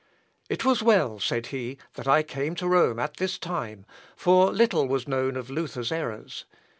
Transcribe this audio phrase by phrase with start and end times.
[0.49, 3.85] "It was well," said he, "that I came to Rome at this time,
[4.15, 6.45] for little was known of Luther's errors.